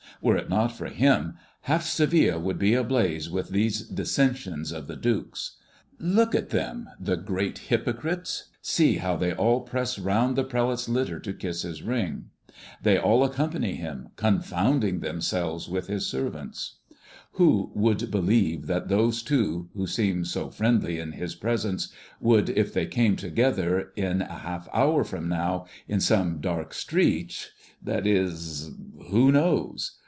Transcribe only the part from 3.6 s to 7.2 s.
dissensions of the dukes. Look at them, the